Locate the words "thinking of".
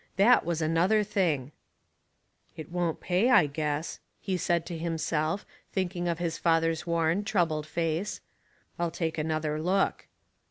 5.71-6.17